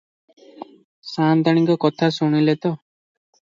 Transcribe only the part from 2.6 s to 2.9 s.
ତ?